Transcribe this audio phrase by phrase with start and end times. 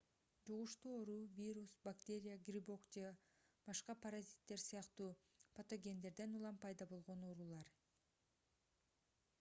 [0.45, 3.11] жугуштуу оору вирус бактерия грибок же
[3.67, 5.11] башка паразиттер сыяктуу
[5.61, 7.69] патогендерден улам пайда болгон оорулар